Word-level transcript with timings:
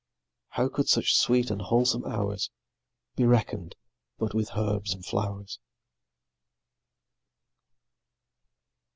How 0.49 0.67
could 0.67 0.89
such 0.89 1.13
sweet 1.15 1.51
and 1.51 1.61
wholesome 1.61 2.03
hours 2.05 2.49
Be 3.15 3.23
reckon'd 3.23 3.75
but 4.17 4.33
with 4.33 4.49
herbs 4.57 4.95
and 4.95 5.05
flow'rs! 5.05 5.59